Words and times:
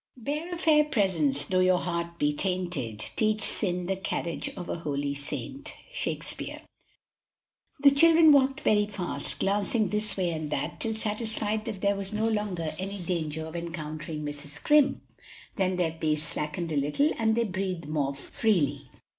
"Bear 0.17 0.51
a 0.51 0.57
fair 0.57 0.83
presence, 0.83 1.45
though 1.45 1.59
your 1.59 1.77
heart 1.77 2.17
be 2.17 2.33
tainted, 2.33 3.05
Teach 3.15 3.43
sin 3.43 3.85
the 3.85 3.95
carriage 3.95 4.49
of 4.57 4.67
a 4.67 4.77
holy 4.79 5.13
saint." 5.13 5.73
Shaks. 5.93 6.33
The 6.35 7.91
children 7.91 8.31
walked 8.31 8.61
very 8.61 8.87
fast, 8.87 9.39
glancing 9.39 9.89
this 9.89 10.17
way 10.17 10.31
and 10.31 10.49
that 10.49 10.79
till 10.79 10.95
satisfied 10.95 11.65
that 11.65 11.81
there 11.81 11.95
was 11.95 12.11
no 12.13 12.27
longer 12.27 12.73
any 12.79 12.97
danger 12.97 13.45
of 13.45 13.55
encountering 13.55 14.23
Mrs. 14.25 14.47
Scrimp, 14.57 15.03
then 15.57 15.75
their 15.75 15.91
pace 15.91 16.23
slackened 16.23 16.71
a 16.71 16.77
little 16.77 17.11
and 17.19 17.35
they 17.35 17.43
breathed 17.43 17.87
more 17.87 18.15
freely. 18.15 18.85